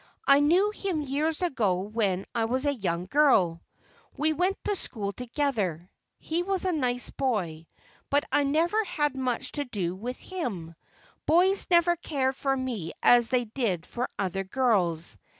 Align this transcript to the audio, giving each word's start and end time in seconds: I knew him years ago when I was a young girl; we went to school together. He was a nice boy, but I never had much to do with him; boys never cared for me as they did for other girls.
I 0.27 0.39
knew 0.39 0.71
him 0.71 1.03
years 1.03 1.43
ago 1.43 1.75
when 1.81 2.25
I 2.33 2.45
was 2.45 2.65
a 2.65 2.73
young 2.73 3.05
girl; 3.05 3.61
we 4.17 4.33
went 4.33 4.57
to 4.63 4.75
school 4.75 5.13
together. 5.13 5.91
He 6.17 6.41
was 6.41 6.65
a 6.65 6.71
nice 6.71 7.11
boy, 7.11 7.67
but 8.09 8.25
I 8.31 8.43
never 8.43 8.83
had 8.83 9.15
much 9.15 9.51
to 9.51 9.65
do 9.65 9.93
with 9.95 10.17
him; 10.19 10.73
boys 11.27 11.67
never 11.69 11.95
cared 11.97 12.35
for 12.35 12.57
me 12.57 12.93
as 13.03 13.29
they 13.29 13.45
did 13.45 13.85
for 13.85 14.09
other 14.17 14.43
girls. 14.43 15.17